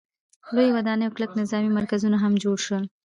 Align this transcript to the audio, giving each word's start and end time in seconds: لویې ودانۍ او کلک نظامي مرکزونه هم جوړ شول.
لویې 0.55 0.73
ودانۍ 0.75 1.03
او 1.05 1.15
کلک 1.15 1.31
نظامي 1.41 1.71
مرکزونه 1.77 2.17
هم 2.23 2.33
جوړ 2.43 2.57
شول. 2.65 2.83